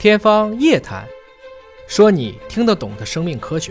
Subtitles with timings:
[0.00, 1.04] 天方夜谭，
[1.86, 3.70] 说你听得懂的生命科学。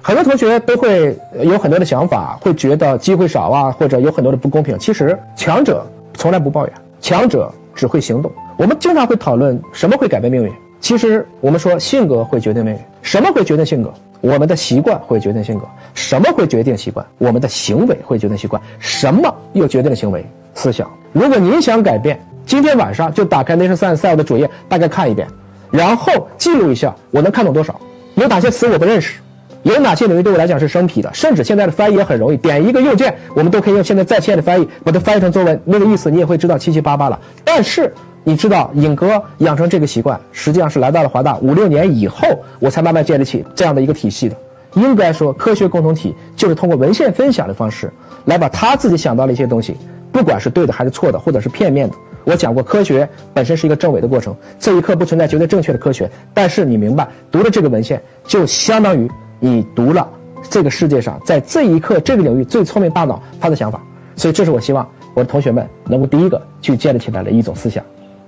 [0.00, 4.78] 很多同学都会有很多的想法，会觉得机会少啊，或者有很多的不公平。
[4.78, 8.32] 其实强者从来不抱怨，强者只会行动。
[8.56, 10.50] 我们经常会讨论什么会改变命运。
[10.80, 13.92] 其实我们说性格会决定命运，什么会决定性格？
[14.22, 15.68] 我们的习惯会决定性格。
[15.92, 17.06] 什么会决定习惯？
[17.18, 18.62] 我们的行为会决定习惯。
[18.78, 20.24] 什么又决定了行为？
[20.54, 20.90] 思想。
[21.12, 22.18] 如果您想改变。
[22.46, 25.26] 今天晚上就打开 Nature Science 的主页，大概看一遍，
[25.70, 27.80] 然后记录一下我能看懂多少，
[28.16, 29.18] 有哪些词我不认识，
[29.62, 37.18] 有哪些领域对我来讲是生僻的，甚至现在的翻译也很容易，点一个右键，我们都可以用现在在线的翻译把它翻译成中文，那个意思你也会知道七七八八了。
[37.42, 42.28] 但是你知道，尹哥养成这个习惯，实际上是来到了华大五六年以后，
[42.60, 44.36] 我才慢慢建立起这样的一个体系的。
[44.74, 47.92] 应该说，科学共同体就是通过文献分享的方式，
[48.26, 49.76] 来把他自己想到的一些东西，
[50.12, 51.94] 不管是对的还是错的，或者是片面的。
[52.24, 56.10] 我讲过，科学本身是一个证伪的过程，这一刻不存在绝对正确的科学。
[56.32, 60.08] 但是你明白，读了这个文献，就相当于你读了
[60.50, 63.80] 这个世界上在这一刻这个领域最聪明大脑他的想法。
[64.16, 67.84] 所以，这是我希望我的同学们能够第一个去建立起来的一种思想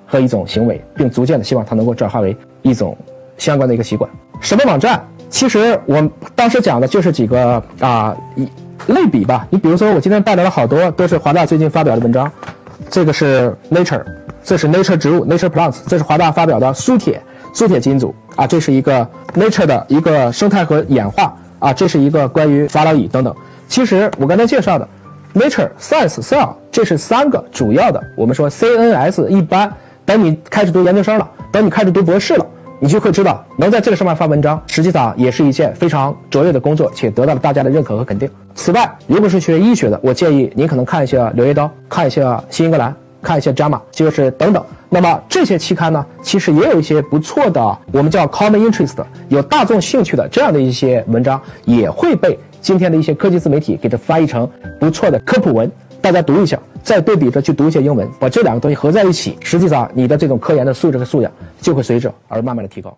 [0.06, 2.96] 和一种行为，并逐渐的希望它能够转化为一种
[3.38, 4.10] 相关的一个习惯。
[4.40, 5.02] 什么网站？
[5.30, 8.46] 其实我当时讲的就是几个啊一
[8.88, 9.46] 类比吧。
[9.50, 12.30] 你比如说，我今天带来了好多都是华大最近发表的文章。
[12.90, 14.04] 这个是 Nature，
[14.42, 23.34] 这是 Nature 植物 Nature Plants，这是华大发表的苏铁苏铁基因组啊，这是一个 Nature 的一个生态和演化啊，这是一个关于法老蚁等等。
[23.68, 24.88] 其实我刚才介绍的
[25.34, 28.02] Nature Science Cell，这是三个主要的。
[28.14, 29.72] 我们说 CNS 一般，
[30.04, 32.46] 等你开始读研究生了，等你开始读博士了。
[32.78, 38.28] 你就会知道，能在这个上面发文章，实际上也是一件非常卓越的工作，且得到了大家的认可和肯定。
[38.54, 42.90] 此外，如果是学医学的，我建议您可能看一下《柳叶刀》，看一下《新英格兰》，
[43.22, 44.62] 看一下《JAMA》，就是等等。
[44.88, 48.94] 那么这些期刊呢，其实也有一些不错的，我们叫 common interest，
[49.28, 54.48] 有大众兴趣的这样的一些文章，也会被今天的一些科技自媒体给它翻译成
[54.78, 55.70] 不错的科普文，
[56.06, 56.56] 大家读一下。
[56.84, 62.96] 再对比着去读一些英文，把这两个东西合在一起，实际上你的这种科研的素质和素养就会随着而慢慢的提高。